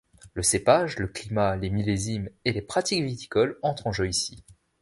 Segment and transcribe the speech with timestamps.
[0.33, 4.43] Le cépage, le climat, les millésimes et les pratiques viticoles entrent en jeu ici.